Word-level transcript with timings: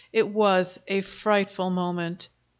It 0.11 0.27
was 0.29 0.79
a 0.87 1.01
frightful 1.01 1.69
moment. 1.69 2.27